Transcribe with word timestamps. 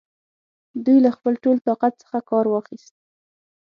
دوی 0.85 0.97
له 1.05 1.11
خپل 1.15 1.33
ټول 1.43 1.57
طاقت 1.67 1.93
څخه 2.01 2.17
کار 2.29 2.45
واخیست. 2.49 2.93